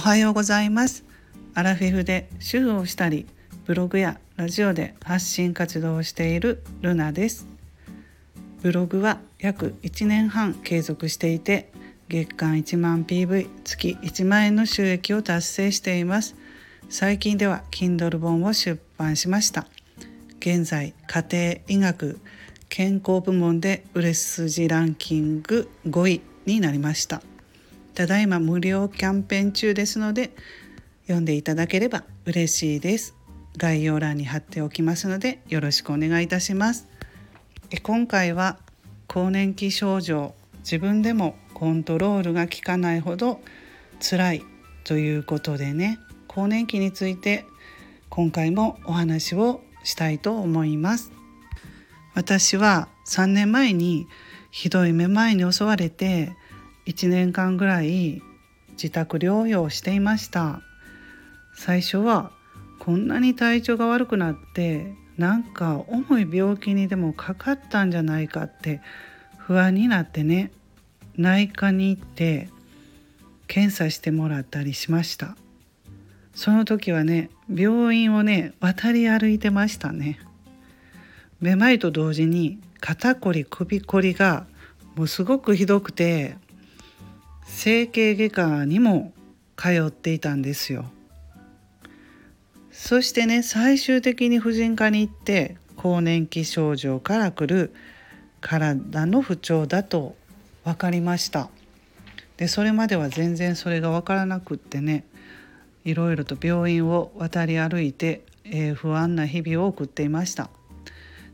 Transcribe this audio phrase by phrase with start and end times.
[0.00, 1.04] おはようございます。
[1.52, 3.26] アラフィフで主婦をしたり
[3.66, 7.46] ブログやラジオで発信活動をしているルナです。
[8.62, 11.70] ブログは約1年半継続していて
[12.08, 16.34] 月間1万 PV 月1万円の収益を達成しています。
[16.88, 19.66] 最近では Kindle 本を出版しました。
[20.38, 22.20] 現在家庭医学
[22.70, 27.20] 健康部門で売れ筋ランキング5位になりました。
[27.94, 30.30] ただいま無料キャンペーン中ですので
[31.02, 33.14] 読んでいただければ嬉しいです。
[33.56, 36.86] 概要欄に貼っておきますのでよろしくお願いいたします。
[37.82, 38.58] 今回は
[39.06, 43.40] 更年期症状自分でもコントロールが効かないほど
[44.00, 44.42] 辛い
[44.84, 47.44] ということでね更年期について
[48.08, 51.12] 今回もお話をしたいと思います。
[52.14, 54.06] 私は3年前に
[54.50, 56.32] ひどいめまいに襲われて
[56.90, 58.20] 1年間ぐらい
[58.72, 60.60] 自宅療養していました。
[61.54, 62.32] 最初は
[62.80, 68.80] こんなに体調が悪くなってなんか重い病気にでもかかったんじゃないかって
[69.38, 70.50] 不安になってね
[71.16, 72.48] 内科に行って
[73.46, 75.36] 検査してもらったりしました。
[76.34, 80.18] その時はね病院をね渡り歩いてましたね。
[81.40, 84.46] めまいと同時に肩こり首こりが
[84.96, 86.36] もうすごくひどくて
[87.50, 89.12] 整形外科にも
[89.56, 90.86] 通っていたんですよ。
[92.70, 97.74] そしてね最終的に婦人科に行って更年期症状からくる
[98.40, 100.16] 体の不調だと
[100.64, 101.50] 分かりました。
[102.38, 105.04] でそれまでは全然それが分からなくってね
[105.84, 110.48] いろいろと病院を渡り歩いて、えー、不安な日々を送っていました。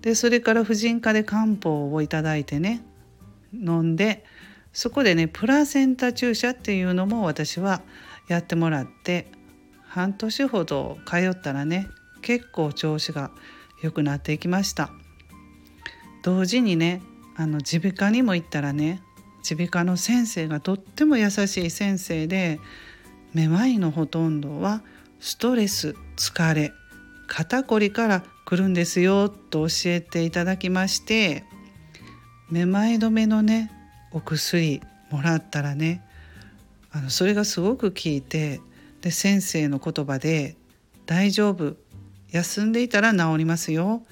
[0.00, 2.82] でそれから婦人科で漢方をいただいてね
[3.52, 4.24] 飲んで
[4.74, 7.80] そこでねプラセンタ注射っていうのも私は
[8.28, 9.28] やってもらって
[9.86, 11.88] 半年ほど通ったらね
[12.20, 13.30] 結構調子が
[13.82, 14.90] 良くなっていきました。
[16.22, 17.02] 同時にね
[17.36, 19.00] あの耳鼻科にも行ったらね
[19.48, 22.58] 耳鼻科の先生がとっても優しい先生で
[23.32, 24.82] めまいのほとんどは
[25.20, 26.72] ストレス疲れ
[27.26, 31.44] 肩こりから来るんですよと教えていただきまして
[32.50, 33.70] めまい止めのね
[34.14, 34.80] お薬
[35.10, 36.02] もらったらね
[36.92, 38.60] あのそれがすごく効いて
[39.02, 40.56] で先生の言葉で
[41.04, 41.76] 「大丈夫
[42.30, 44.02] 休んでいたら治りますよ。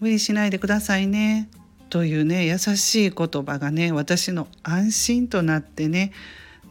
[0.00, 1.50] 無理しないでくださいね」
[1.90, 6.12] というね優しい言葉がね私の安心となってね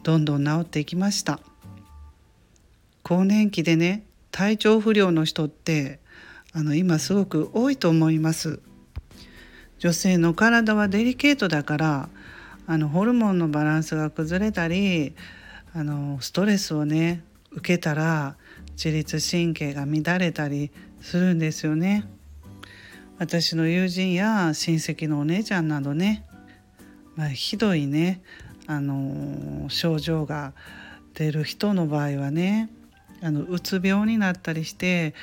[0.02, 1.38] どんどん治っていきました。
[3.02, 6.00] 更年期でね体調不良の人って
[6.52, 8.60] あの今すごく多いと思います。
[9.78, 12.08] 女性の体はデリケートだから
[12.66, 15.14] あのホルモンのバランスが崩れたり
[15.74, 18.36] あのストレスをね受けたら
[18.72, 22.04] 自律神経が乱れたりするんですよね。
[23.18, 26.24] 私の友人や親戚のお姉ちゃんなどね、
[27.14, 28.22] まあ、ひどいね
[28.66, 30.54] あの症状が
[31.14, 32.68] 出る人の場合はね
[33.20, 35.14] あのうつ病になったりして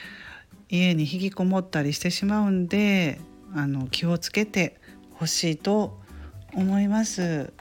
[0.70, 3.20] 家に引きこもったりしてしまうんで
[3.54, 4.80] あの気をつけて
[5.16, 6.00] ほしいと
[6.54, 7.54] 思います。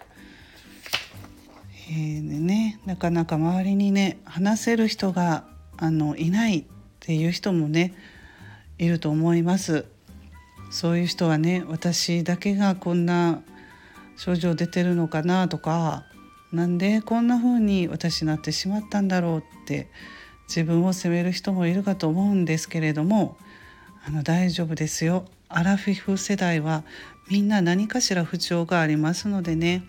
[1.90, 5.44] えー、ねなかなか周りにね話せる人が
[5.78, 6.64] あのいないっ
[7.00, 7.94] ていう人もね
[8.78, 9.86] いると思います。
[10.70, 13.42] そういう人はね私だけがこんな
[14.16, 16.04] 症状出てるのかなとか
[16.52, 19.88] なんでこんな風に私なってしまったんだろうって
[20.48, 23.36] 自分を責める人もいるかと思うんですけれども
[24.08, 26.82] あの大丈夫ですよアラフィフ世代は
[27.30, 29.84] みんな何かしら不調がありますのでね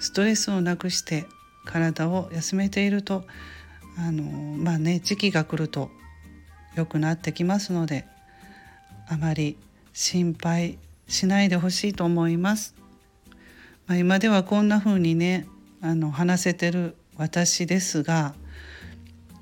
[0.00, 1.26] ストレスをなくして
[1.64, 3.22] 体を休めていると
[3.96, 5.90] あのまあね時期が来ると
[6.74, 8.04] 良くなってきますので
[9.08, 9.56] あまり
[9.92, 12.74] 心配しないでほしいと思います。
[13.86, 15.46] まあ、今ではこんな風にね
[15.80, 18.34] あの話せてる私ですが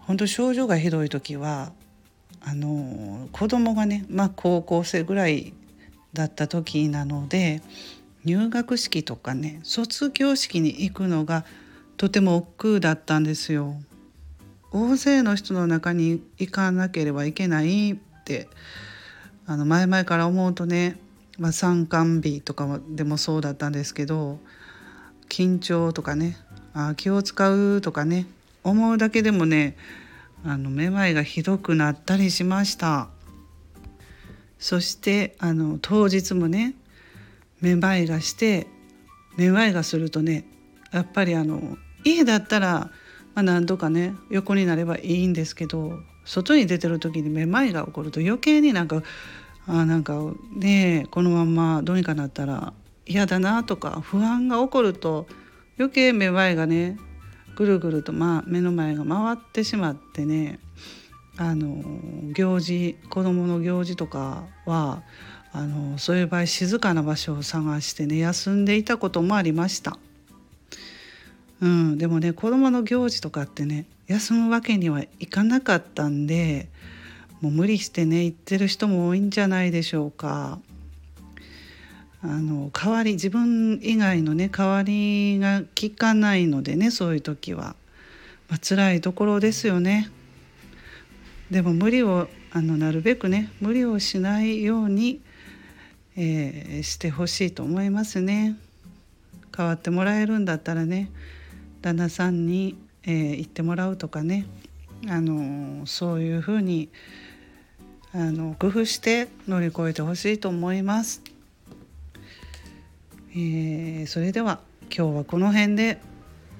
[0.00, 1.72] 本当症状がひどい時は
[2.42, 5.52] あの子供がね、まあ、高校生ぐらい
[6.12, 7.62] だった時なので
[8.24, 11.44] 入学式とかね卒業式に行くのが
[11.96, 13.74] とても億劫だったんですよ。
[14.72, 18.48] 大勢の人の中に行かなければいけないって
[19.46, 20.96] あの前々から思うとね、
[21.38, 24.38] まあ、参観日とかでもそうだったんですけど
[25.28, 26.36] 緊張とかね
[26.72, 28.26] あ気を使うとかね
[28.62, 29.76] 思うだけでもね
[30.44, 33.08] あのめまいがひどくなったりしました。
[34.58, 36.74] そしてあの当日もね
[37.60, 38.66] めまいがして
[39.36, 40.44] めまいがするとね
[40.92, 42.90] やっぱりあの家だったら
[43.34, 49.02] まあ、何度かね横になればいいんですけど外に出てる時にめまいが起こると余計になんか
[49.66, 50.18] あなんか
[50.54, 52.72] ねこのままどうにかなったら
[53.06, 55.26] 嫌だなとか不安が起こると
[55.78, 56.98] 余計めまいがね
[57.60, 60.58] ぐるぐると、まあ、目の前が回ってしまってね
[61.36, 61.84] あの
[62.32, 65.02] 行事子どもの行事とかは
[65.52, 69.98] あのそういう場合静かな場所を探してね休んでいたこともありました。
[71.60, 76.70] うん、でもね子どもの行事とかってね休むわけにはいかなかったんで
[77.42, 80.60] もう無理してね行ってる人も多いんじゃないでしょうか。
[82.22, 87.74] あの代わり自分以外のね代わりが効かないのでねそういう時は、
[88.48, 90.10] まあ辛いところですよね。
[91.50, 95.20] でも無理をあのなるべくね無理をしないように、
[96.16, 98.56] えー、してほしいと思いますね。
[99.56, 101.10] 変わってもらえるんだったらね
[101.80, 104.46] 旦那さんに、えー、言ってもらうとかね
[105.08, 106.88] あのそういうふうに
[108.12, 111.22] あの工夫して乗り越えてほしいと思います。
[113.32, 114.60] えー、それでは
[114.94, 116.00] 今日はこの辺で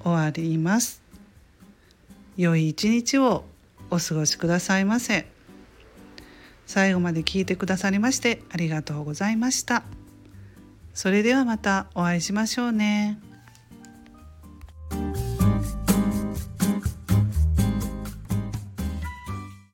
[0.03, 1.01] 終わります。
[2.37, 3.43] 良い一日を
[3.89, 5.25] お過ごしくださいませ。
[6.65, 9.83] 最後まで聞いてくださりましてありがとうございました。
[10.93, 13.19] それではまたお会いしましょうね。